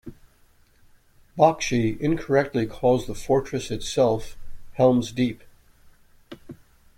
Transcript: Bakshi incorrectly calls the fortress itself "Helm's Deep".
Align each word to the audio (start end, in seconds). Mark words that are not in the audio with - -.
Bakshi 1.37 2.01
incorrectly 2.01 2.65
calls 2.65 3.05
the 3.05 3.13
fortress 3.13 3.69
itself 3.69 4.35
"Helm's 4.73 5.11
Deep". 5.11 5.43